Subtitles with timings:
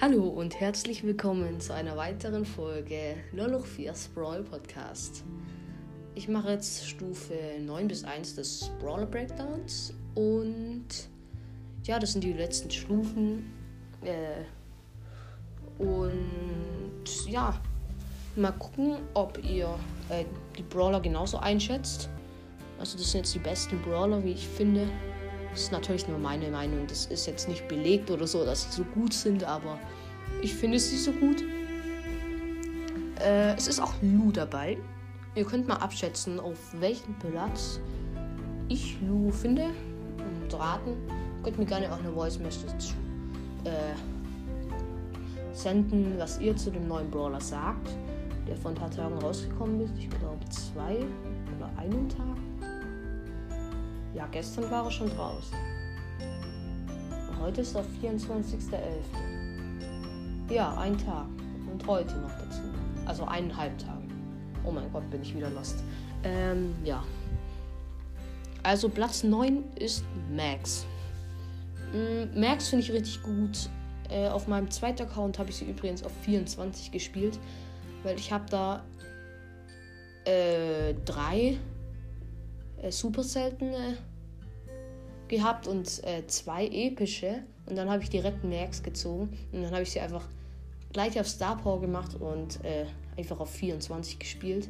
[0.00, 5.24] Hallo und herzlich willkommen zu einer weiteren Folge Loloch 4 Sprawl Podcast.
[6.14, 10.86] Ich mache jetzt Stufe 9 bis 1 des Brawler Breakdowns und
[11.82, 13.52] ja, das sind die letzten Stufen.
[14.04, 14.44] Äh,
[15.82, 17.60] und ja,
[18.36, 19.68] mal gucken, ob ihr
[20.10, 20.24] äh,
[20.56, 22.08] die Brawler genauso einschätzt.
[22.78, 24.86] Also das sind jetzt die besten Brawler, wie ich finde.
[25.58, 26.86] Ist natürlich nur meine Meinung.
[26.86, 29.76] Das ist jetzt nicht belegt oder so, dass sie so gut sind, aber
[30.40, 31.42] ich finde sie so gut.
[33.20, 34.78] Äh, es ist auch Lu dabei.
[35.34, 37.80] Ihr könnt mal abschätzen, auf welchem Platz
[38.68, 39.64] ich Lu finde
[40.18, 40.90] und raten.
[41.38, 42.94] Ihr könnt mir gerne auch eine Voice Message
[43.64, 43.94] äh,
[45.52, 47.96] senden, was ihr zu dem neuen Brawler sagt,
[48.46, 49.92] der vor ein paar Tagen rausgekommen ist.
[49.98, 50.98] Ich glaube zwei
[51.56, 52.36] oder einen Tag.
[54.14, 55.56] Ja, gestern war er schon draußen.
[57.40, 58.58] Heute ist der 24.11.
[60.50, 61.26] Ja, ein Tag.
[61.70, 62.62] Und heute noch dazu.
[63.06, 64.02] Also eineinhalb Tage.
[64.64, 65.82] Oh mein Gott, bin ich wieder lost.
[66.24, 67.04] Ähm, ja.
[68.62, 70.84] Also Platz 9 ist Max.
[71.92, 73.70] Mm, Max finde ich richtig gut.
[74.10, 77.38] Äh, auf meinem zweiten Account habe ich sie übrigens auf 24 gespielt.
[78.02, 78.84] Weil ich habe da
[80.24, 81.58] äh, drei
[82.82, 83.98] äh, super seltene
[85.28, 87.42] gehabt und äh, zwei epische.
[87.66, 89.36] Und dann habe ich direkt Max gezogen.
[89.52, 90.26] Und dann habe ich sie einfach
[90.92, 94.68] gleich auf Star Power gemacht und äh, einfach auf 24 gespielt.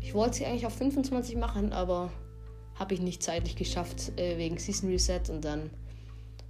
[0.00, 2.10] Ich wollte sie eigentlich auf 25 machen, aber
[2.76, 5.22] habe ich nicht zeitlich geschafft äh, wegen Season Reset.
[5.28, 5.70] Und dann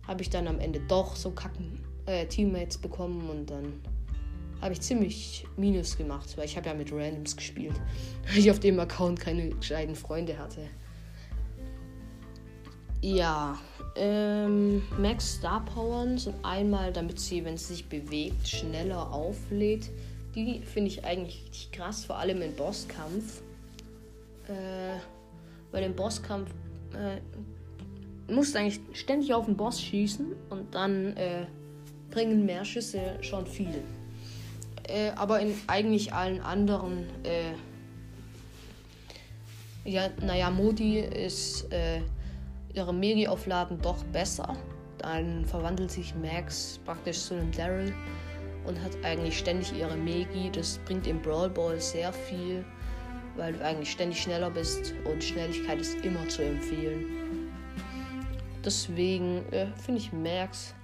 [0.07, 3.81] habe ich dann am Ende doch so kacken äh, Teammates bekommen und dann
[4.63, 7.75] habe ich ziemlich Minus gemacht, weil ich habe ja mit Randoms gespielt,
[8.29, 10.63] weil ich auf dem Account keine gescheiten Freunde hatte.
[13.03, 13.59] Ja,
[13.97, 19.91] ähm, Max Star Powern sind einmal, damit sie, wenn sie sich bewegt, schneller auflädt.
[20.37, 23.43] Die finde ich eigentlich richtig krass, vor allem im Bosskampf.
[24.47, 24.99] Äh,
[25.73, 26.49] bei dem Bosskampf
[26.95, 31.47] äh, musst du eigentlich ständig auf den Boss schießen und dann äh,
[32.11, 33.83] bringen mehr Schüsse schon viel.
[34.93, 37.55] Äh, aber in eigentlich allen anderen, äh,
[39.89, 42.03] ja, naja, Modi ist äh,
[42.75, 44.55] ihre Megi aufladen doch besser.
[44.99, 47.95] Dann verwandelt sich Max praktisch zu einem Daryl
[48.67, 50.51] und hat eigentlich ständig ihre Megi.
[50.53, 52.63] Das bringt im Brawl Ball sehr viel,
[53.37, 57.07] weil du eigentlich ständig schneller bist und Schnelligkeit ist immer zu empfehlen.
[58.63, 60.75] Deswegen äh, finde ich Max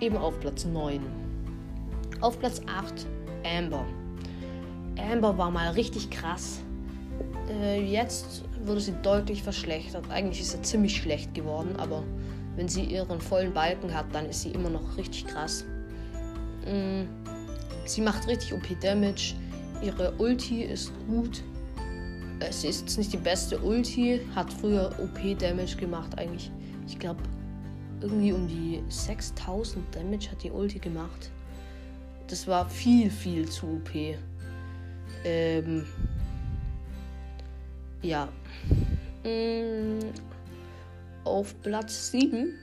[0.00, 1.39] eben auf Platz 9.
[2.20, 3.06] Auf Platz 8
[3.44, 3.86] Amber.
[4.98, 6.60] Amber war mal richtig krass.
[7.48, 10.04] Äh, jetzt wurde sie deutlich verschlechtert.
[10.10, 12.02] Eigentlich ist sie ziemlich schlecht geworden, aber
[12.56, 15.64] wenn sie ihren vollen Balken hat, dann ist sie immer noch richtig krass.
[16.66, 17.04] Mm,
[17.86, 19.34] sie macht richtig OP-Damage.
[19.82, 21.42] Ihre Ulti ist gut.
[22.40, 26.50] Es ist jetzt nicht die beste Ulti, hat früher OP-Damage gemacht eigentlich.
[26.86, 27.22] Ich glaube,
[28.02, 31.30] irgendwie um die 6000 Damage hat die Ulti gemacht.
[32.30, 33.90] Das war viel, viel zu OP.
[35.24, 35.84] Ähm,
[38.02, 38.28] ja.
[39.24, 39.98] Mm,
[41.24, 42.54] auf Platz 7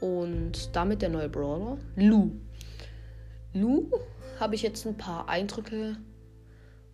[0.00, 2.30] und damit der neue Brawler, Lu.
[3.52, 3.90] Lu
[4.40, 5.98] habe ich jetzt ein paar Eindrücke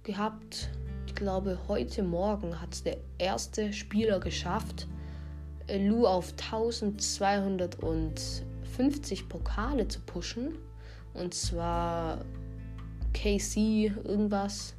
[0.02, 0.70] gehabt.
[1.06, 4.88] Ich glaube, heute Morgen hat es der erste Spieler geschafft,
[5.70, 10.65] Lu auf 1250 Pokale zu pushen.
[11.18, 12.24] Und zwar
[13.12, 14.76] KC irgendwas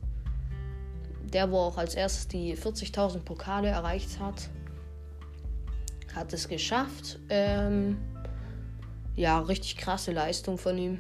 [1.33, 4.49] der, wo auch als erstes die 40.000 Pokale erreicht hat,
[6.15, 7.19] hat es geschafft.
[7.29, 7.97] Ähm,
[9.15, 10.99] ja, richtig krasse Leistung von ihm.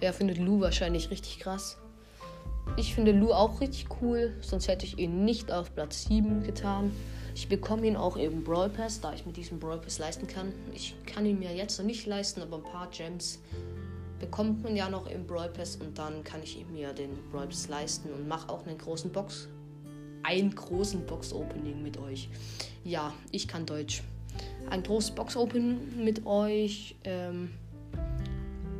[0.00, 1.78] Er findet Lou wahrscheinlich richtig krass.
[2.76, 6.92] Ich finde Lou auch richtig cool, sonst hätte ich ihn nicht auf Platz 7 getan.
[7.34, 10.52] Ich bekomme ihn auch im Brawl Pass, da ich mir diesen Brawl Pass leisten kann.
[10.72, 13.38] Ich kann ihn mir jetzt noch nicht leisten, aber ein paar Gems
[14.18, 17.68] bekommt man ja noch im Brawl Pass und dann kann ich mir den Brawl Pass
[17.68, 19.48] leisten und mache auch einen großen Box,
[20.22, 22.28] einen großen Box Opening mit euch.
[22.84, 24.02] Ja, ich kann Deutsch.
[24.70, 27.52] Ein großes Box Opening mit euch, ähm,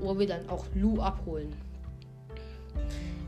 [0.01, 1.55] wo wir dann auch Lu abholen.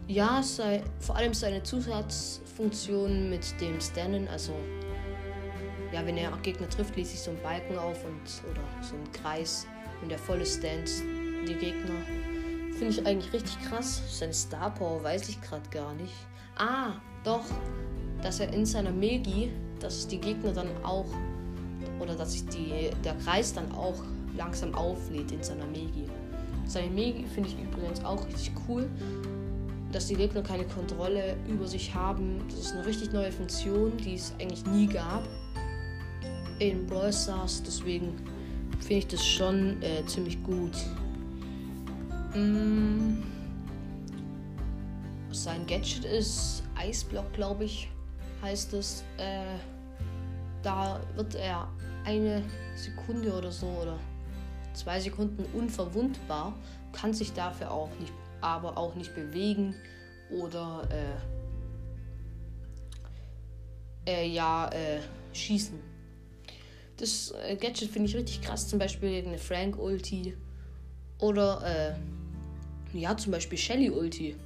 [0.06, 4.52] Ja, sei, vor allem seine Zusatzfunktion mit dem Stannen, also
[5.92, 9.12] ja, wenn er Gegner trifft, lädt sich so ein Balken auf und oder so ein
[9.12, 9.66] Kreis
[10.02, 10.90] und der volle Stand
[11.48, 11.94] die Gegner.
[12.78, 14.02] Finde ich eigentlich richtig krass.
[14.08, 16.14] Sein Star Power weiß ich gerade gar nicht.
[16.56, 16.92] Ah,
[17.24, 17.44] doch.
[18.22, 19.50] Dass er in seiner Megi,
[19.80, 21.06] dass die Gegner dann auch,
[22.00, 24.02] oder dass sich die, der Kreis dann auch
[24.36, 26.04] langsam auflädt in seiner Megi.
[26.66, 28.88] Seine Megi finde ich übrigens auch richtig cool.
[29.90, 32.42] Dass die Gegner keine Kontrolle über sich haben.
[32.50, 35.26] Das ist eine richtig neue Funktion, die es eigentlich nie gab
[36.58, 37.62] in Brawl Stars.
[37.64, 38.14] Deswegen
[38.80, 40.76] finde ich das schon äh, ziemlich gut.
[42.34, 43.22] Mm.
[45.30, 47.88] Sein Gadget ist Eisblock, glaube ich,
[48.42, 49.04] heißt es.
[49.18, 49.58] Äh,
[50.62, 51.68] da wird er
[52.04, 52.42] eine
[52.74, 53.98] Sekunde oder so oder
[54.74, 56.54] zwei Sekunden unverwundbar,
[56.92, 59.74] kann sich dafür auch nicht, aber auch nicht bewegen
[60.30, 60.88] oder
[64.06, 65.00] äh, äh, ja äh,
[65.32, 65.78] schießen.
[66.96, 70.36] Das äh, Gadget finde ich richtig krass, zum Beispiel eine Frank-Ulti
[71.20, 71.94] oder äh,
[72.92, 74.36] ja zum Beispiel Shelly-Ulti.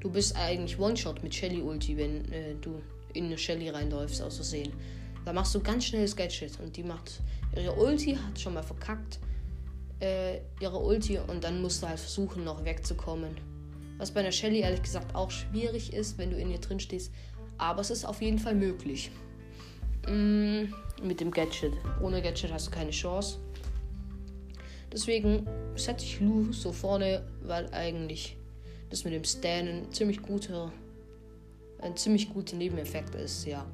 [0.00, 2.82] Du bist eigentlich One-Shot mit Shelly-Ulti, wenn äh, du
[3.14, 4.72] in eine Shelly reinläufst, aus Versehen.
[5.24, 7.20] Da machst du ganz schnell das Gadget und die macht
[7.54, 9.20] ihre Ulti, hat schon mal verkackt
[10.02, 13.36] äh, ihre Ulti und dann musst du halt versuchen, noch wegzukommen.
[13.98, 17.12] Was bei einer Shelly ehrlich gesagt auch schwierig ist, wenn du in ihr drin stehst.
[17.58, 19.12] Aber es ist auf jeden Fall möglich.
[20.08, 20.64] Mm,
[21.02, 21.72] mit dem Gadget.
[22.00, 23.38] Ohne Gadget hast du keine Chance.
[24.92, 28.36] Deswegen setze ich Lu so vorne, weil eigentlich
[28.90, 30.70] das mit dem Stannen ziemlich guter,
[31.80, 33.64] ein ziemlich guter Nebeneffekt ist, ja.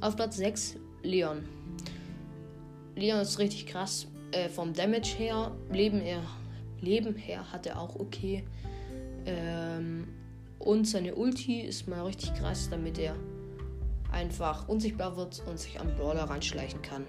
[0.00, 1.42] Auf Platz 6 Leon.
[2.96, 4.06] Leon ist richtig krass.
[4.32, 6.22] Äh, vom Damage her, Leben, er,
[6.80, 8.44] Leben her hat er auch okay.
[9.24, 10.08] Ähm,
[10.58, 13.16] und seine Ulti ist mal richtig krass, damit er
[14.12, 17.04] einfach unsichtbar wird und sich am Brawler ranschleichen kann.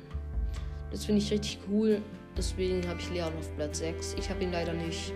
[0.91, 2.01] Das finde ich richtig cool.
[2.37, 4.15] Deswegen habe ich Leon auf Platz 6.
[4.19, 5.13] Ich habe ihn leider nicht.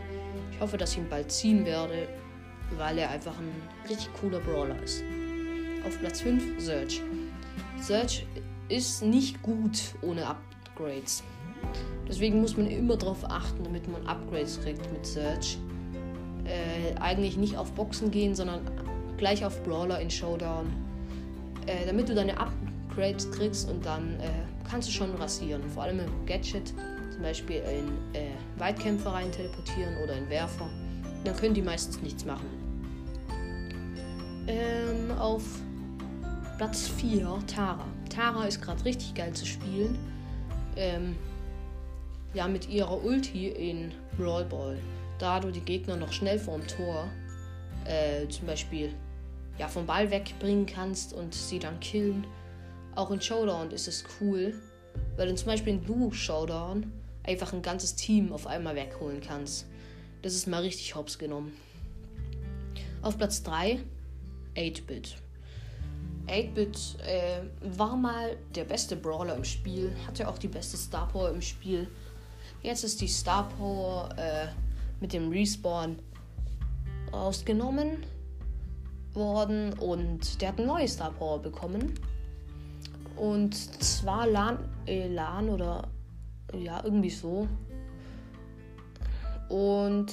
[0.51, 2.07] Ich hoffe, dass ich ihn bald ziehen werde,
[2.77, 3.51] weil er einfach ein
[3.89, 5.03] richtig cooler Brawler ist.
[5.85, 7.01] Auf Platz 5 Search.
[7.81, 8.25] Search
[8.69, 11.23] ist nicht gut ohne Upgrades.
[12.07, 15.57] Deswegen muss man immer darauf achten, damit man Upgrades kriegt mit Search.
[16.45, 18.61] Äh, eigentlich nicht auf Boxen gehen, sondern
[19.17, 20.67] gleich auf Brawler in Showdown.
[21.65, 24.29] Äh, damit du deine Upgrades kriegst und dann äh,
[24.69, 25.61] kannst du schon rasieren.
[25.69, 26.73] Vor allem im Gadget,
[27.19, 30.69] zum Beispiel in äh, Weitkämpfer rein teleportieren oder in Werfer.
[31.25, 32.47] Dann können die meistens nichts machen.
[34.47, 35.43] Ähm, auf
[36.57, 37.85] Platz 4 Tara.
[38.09, 39.99] Tara ist gerade richtig geil zu spielen.
[40.77, 41.17] Ähm,
[42.33, 44.77] ja, mit ihrer Ulti in Brawl Ball.
[45.17, 47.09] Da du die Gegner noch schnell vorm Tor
[47.83, 48.93] äh, zum Beispiel
[49.57, 52.25] ja, vom Ball wegbringen kannst und sie dann killen.
[52.95, 54.53] Auch in Showdown ist es cool,
[55.17, 56.89] weil du zum Beispiel in Blue Showdown
[57.23, 59.67] einfach ein ganzes Team auf einmal wegholen kannst.
[60.21, 61.53] Das ist mal richtig hops genommen.
[63.01, 63.79] Auf Platz 3
[64.55, 65.15] 8-Bit.
[66.27, 67.41] 8-Bit äh,
[67.77, 71.87] war mal der beste Brawler im Spiel, hatte auch die beste Star Power im Spiel.
[72.61, 74.47] Jetzt ist die Star Power äh,
[74.99, 75.97] mit dem Respawn
[77.11, 78.05] rausgenommen
[79.13, 81.93] worden und der hat eine neue Star Power bekommen.
[83.15, 85.87] Und zwar LAN, äh, LAN oder
[86.57, 87.47] ja, irgendwie so.
[89.49, 90.11] Und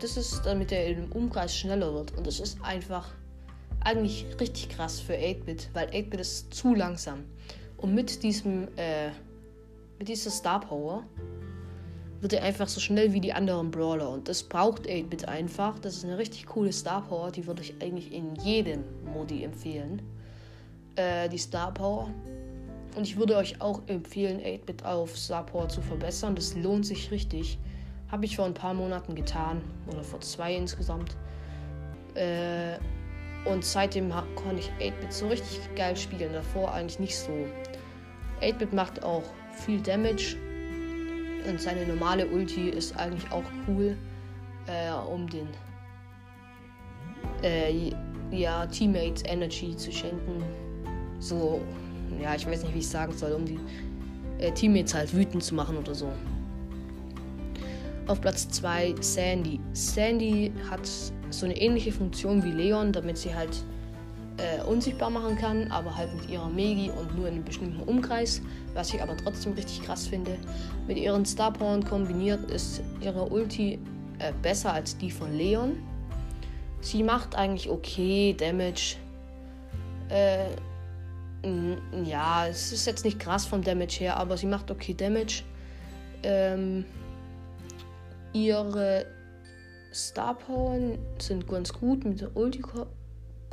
[0.00, 2.16] das ist, damit er im Umkreis schneller wird.
[2.16, 3.08] Und das ist einfach
[3.80, 7.24] eigentlich richtig krass für 8-Bit, weil 8-Bit ist zu langsam.
[7.76, 9.10] Und mit diesem, äh,
[9.98, 11.04] mit dieser Star Power
[12.20, 14.10] wird er einfach so schnell wie die anderen Brawler.
[14.10, 15.78] Und das braucht 8-Bit einfach.
[15.78, 17.30] Das ist eine richtig coole Star Power.
[17.30, 20.02] Die würde ich eigentlich in jedem Modi empfehlen.
[20.96, 22.10] Äh, die Star Power.
[22.98, 25.14] Und ich würde euch auch empfehlen, 8-Bit auf
[25.46, 26.34] Power zu verbessern.
[26.34, 27.56] Das lohnt sich richtig.
[28.10, 29.62] Habe ich vor ein paar Monaten getan.
[29.86, 31.16] Oder vor zwei insgesamt.
[32.16, 32.76] Äh,
[33.48, 36.32] und seitdem kann ich 8-Bit so richtig geil spielen.
[36.32, 37.30] Davor eigentlich nicht so.
[38.42, 40.36] 8-Bit macht auch viel Damage
[41.48, 43.96] und seine normale Ulti ist eigentlich auch cool,
[44.66, 45.46] äh, um den
[47.44, 47.92] äh,
[48.32, 50.42] ja, Teammates Energy zu schenken.
[51.20, 51.60] So,
[52.20, 53.58] ja, ich weiß nicht, wie ich sagen soll, um die
[54.38, 56.10] äh, Teammates halt wütend zu machen oder so.
[58.06, 59.60] Auf Platz 2 Sandy.
[59.72, 60.88] Sandy hat
[61.30, 63.62] so eine ähnliche Funktion wie Leon, damit sie halt
[64.38, 68.40] äh, unsichtbar machen kann, aber halt mit ihrer Megi und nur in einem bestimmten Umkreis,
[68.74, 70.36] was ich aber trotzdem richtig krass finde.
[70.86, 73.78] Mit ihren Star Powern kombiniert ist ihre Ulti
[74.18, 75.76] äh, besser als die von Leon.
[76.80, 78.96] Sie macht eigentlich okay Damage.
[80.08, 80.46] Äh,
[82.04, 85.42] ja, es ist jetzt nicht krass vom Damage her, aber sie macht okay Damage.
[86.22, 86.84] Ähm,
[88.32, 89.06] ihre
[89.92, 90.78] Star Power
[91.18, 92.62] sind ganz gut mit der Ulti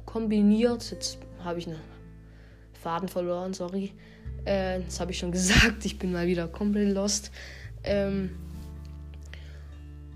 [0.06, 0.92] kombiniert.
[0.92, 1.80] Jetzt habe ich einen
[2.74, 3.92] Faden verloren, sorry.
[4.46, 5.86] Äh, das habe ich schon gesagt.
[5.86, 7.32] Ich bin mal wieder komplett lost.
[7.84, 8.32] Ähm,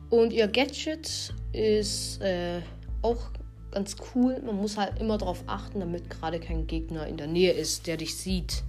[0.10, 2.62] Und ihr Gadget ist äh,
[3.02, 3.30] auch
[3.72, 4.42] ganz cool.
[4.46, 7.98] Man muss halt immer darauf achten, damit gerade kein Gegner in der Nähe ist, der
[7.98, 8.64] dich sieht.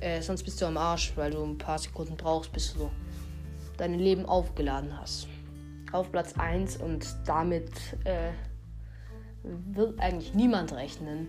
[0.00, 2.90] Äh, sonst bist du am Arsch, weil du ein paar Sekunden brauchst, bis du
[3.76, 5.28] dein Leben aufgeladen hast.
[5.92, 7.70] Auf Platz 1 und damit
[8.04, 8.32] äh,
[9.42, 11.28] wird eigentlich niemand rechnen.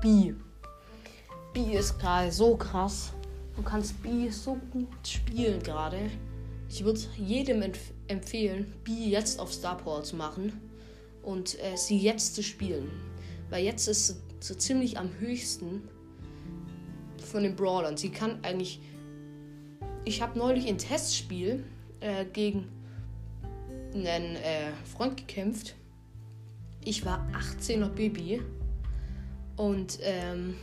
[0.00, 0.34] B.
[1.52, 3.12] B ist gerade so krass.
[3.56, 5.98] Du kannst B so gut spielen gerade.
[6.68, 10.52] Ich würde jedem empf empfehlen, B jetzt auf Star Power zu machen
[11.22, 12.90] und äh, sie jetzt zu spielen.
[13.50, 15.82] Weil jetzt ist sie so ziemlich am höchsten
[17.30, 17.96] von den Brawlern.
[17.96, 18.80] Sie kann eigentlich.
[20.04, 21.62] Ich habe neulich ein Testspiel
[22.00, 22.68] äh, gegen
[23.94, 25.74] einen äh, Freund gekämpft.
[26.82, 28.40] Ich war 18er Baby
[29.56, 30.54] und ähm,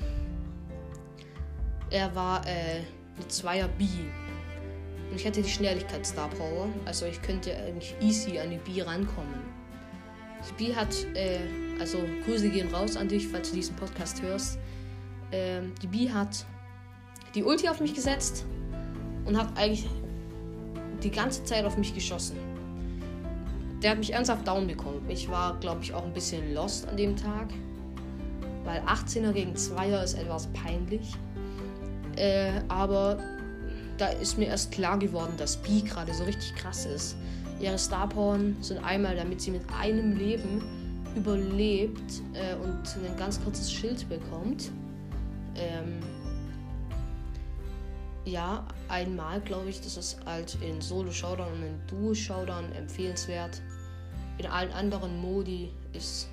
[1.91, 2.81] er war äh,
[3.15, 3.85] eine Zweier B.
[5.09, 8.81] Und ich hatte die Schnelligkeit Star Power, also ich könnte eigentlich easy an die B
[8.81, 9.56] rankommen.
[10.49, 11.39] Die B hat, äh,
[11.79, 14.59] also Grüße gehen raus an dich, falls du diesen Podcast hörst.
[15.31, 16.45] Ähm, die B hat
[17.35, 18.45] die Ulti auf mich gesetzt
[19.25, 19.87] und hat eigentlich
[21.03, 22.37] die ganze Zeit auf mich geschossen.
[23.81, 25.05] Der hat mich ernsthaft down bekommen.
[25.07, 27.49] Ich war, glaube ich, auch ein bisschen lost an dem Tag.
[28.63, 31.13] Weil 18er gegen 2er ist etwas peinlich.
[32.15, 33.19] Äh, aber
[33.97, 37.15] da ist mir erst klar geworden, dass B gerade so richtig krass ist.
[37.59, 40.61] Ihre Star Power sind einmal, damit sie mit einem Leben
[41.15, 44.71] überlebt äh, und ein ganz kurzes Schild bekommt.
[45.55, 45.99] Ähm,
[48.25, 53.61] ja, einmal glaube ich, das ist halt in Solo Showdown und in Duo Showdown empfehlenswert.
[54.37, 56.27] In allen anderen Modi ist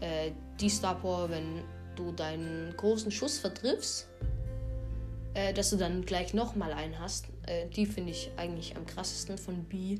[0.00, 1.62] äh, die Star Power, wenn
[1.94, 4.08] du deinen großen Schuss vertriffst,
[5.34, 7.26] äh, dass du dann gleich nochmal einen hast.
[7.46, 9.98] Äh, die finde ich eigentlich am krassesten von B.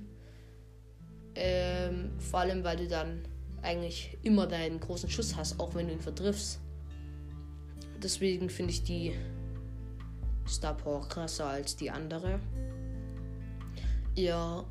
[1.34, 3.22] Ähm, vor allem, weil du dann
[3.62, 6.60] eigentlich immer deinen großen Schuss hast, auch wenn du ihn vertriffst.
[8.02, 9.12] Deswegen finde ich die
[10.48, 12.40] Star Power krasser als die andere.
[14.14, 14.64] Ihr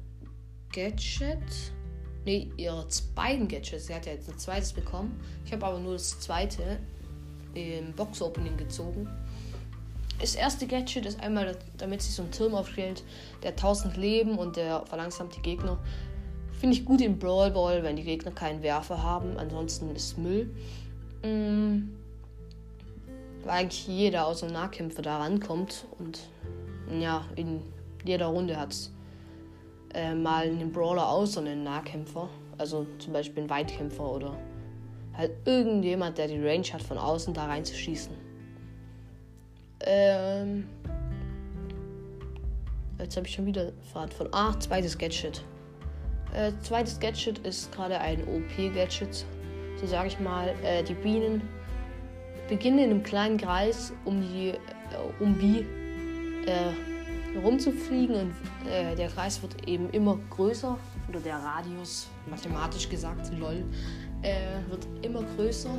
[0.73, 1.39] Gadget.
[2.25, 3.87] Ne, ihre beiden Gadgets.
[3.87, 5.19] Sie hat ja jetzt ein zweites bekommen.
[5.45, 6.79] Ich habe aber nur das zweite
[7.53, 9.09] im Box-Opening gezogen.
[10.19, 13.03] Das erste Gadget ist einmal, damit sie so einen Turm aufstellt,
[13.41, 15.79] der 1000 Leben und der verlangsamt die Gegner.
[16.61, 19.35] Finde ich gut im Brawl Ball, wenn die Gegner keinen Werfer haben.
[19.39, 20.45] Ansonsten ist Müll.
[21.23, 21.89] Mm,
[23.41, 25.87] weil eigentlich jeder außer Nahkämpfer da rankommt.
[25.97, 26.19] Und
[26.99, 27.63] ja, in
[28.05, 28.91] jeder Runde hat es
[29.95, 32.29] äh, mal einen Brawler außer einen Nahkämpfer.
[32.59, 34.37] Also zum Beispiel einen Weitkämpfer oder
[35.17, 38.13] halt irgendjemand, der die Range hat, von außen da reinzuschießen.
[39.79, 40.69] Ähm.
[42.99, 44.31] Jetzt habe ich schon wieder Fahrt von.
[44.31, 45.43] Ah, zweites Gadget.
[46.33, 49.25] Äh, zweites Gadget ist gerade ein OP-Gadget.
[49.79, 51.41] So sage ich mal, äh, die Bienen
[52.47, 54.57] beginnen in einem kleinen Kreis um die äh,
[55.19, 55.65] um die
[56.45, 58.33] äh, rumzufliegen und
[58.69, 63.63] äh, der Kreis wird eben immer größer oder der Radius mathematisch gesagt lol
[64.21, 65.73] äh, wird immer größer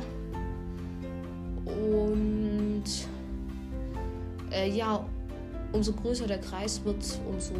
[1.65, 2.83] und
[4.71, 5.05] ja
[5.71, 7.53] umso größer der Kreis wird umso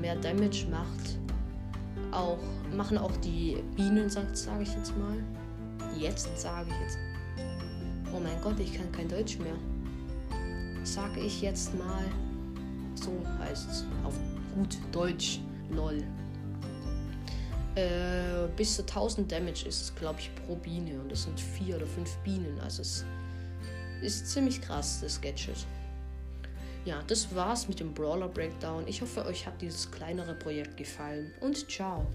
[0.00, 1.18] mehr Damage macht
[2.16, 2.38] auch
[2.74, 5.16] machen auch die Bienen sage sag ich jetzt mal
[5.98, 6.98] jetzt sage ich jetzt
[8.16, 9.56] Oh mein Gott, ich kann kein Deutsch mehr.
[10.84, 12.04] Sag ich jetzt mal.
[12.94, 14.14] So heißt es auf
[14.54, 15.40] gut Deutsch.
[15.70, 16.02] Lol.
[17.74, 20.98] Äh, bis zu 1000 Damage ist es, glaube ich, pro Biene.
[21.00, 22.58] Und es sind vier oder fünf Bienen.
[22.60, 23.04] Also es
[24.00, 25.66] ist ziemlich krass, das Gadget.
[26.86, 28.86] Ja, das war's mit dem Brawler Breakdown.
[28.86, 31.32] Ich hoffe, euch hat dieses kleinere Projekt gefallen.
[31.40, 32.06] Und ciao.